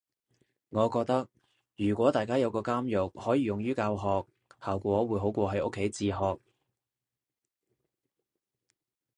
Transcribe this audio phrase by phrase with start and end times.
[0.69, 1.29] 我覺得
[1.75, 4.25] 如果大家有個監獄可以用於教學，
[4.59, 6.39] 效果會好過喺屋企自學